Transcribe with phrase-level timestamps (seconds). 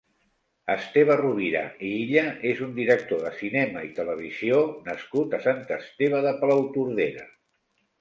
[0.75, 6.27] Esteve Rovira i Illa és un director de cinema i televisió nascut a Sant Esteve
[6.31, 7.33] de Palautordera.